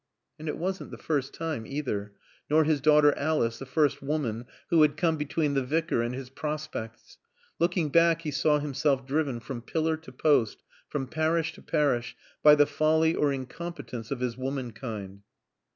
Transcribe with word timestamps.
And 0.39 0.47
it 0.47 0.57
wasn't 0.57 0.89
the 0.89 0.97
first 0.97 1.31
time 1.31 1.67
either, 1.67 2.13
nor 2.49 2.63
his 2.63 2.81
daughter 2.81 3.15
Alice 3.15 3.59
the 3.59 3.67
first 3.67 4.01
woman 4.01 4.47
who 4.71 4.81
had 4.81 4.97
come 4.97 5.15
between 5.15 5.53
the 5.53 5.63
Vicar 5.63 6.01
and 6.01 6.15
his 6.15 6.31
prospects. 6.31 7.19
Looking 7.59 7.89
back 7.89 8.23
he 8.23 8.31
saw 8.31 8.57
himself 8.57 9.05
driven 9.05 9.39
from 9.39 9.61
pillar 9.61 9.97
to 9.97 10.11
post, 10.11 10.63
from 10.89 11.05
parish 11.05 11.53
to 11.53 11.61
parish, 11.61 12.15
by 12.41 12.55
the 12.55 12.65
folly 12.65 13.13
or 13.13 13.31
incompetence 13.31 14.09
of 14.09 14.21
his 14.21 14.35
womankind. 14.35 15.21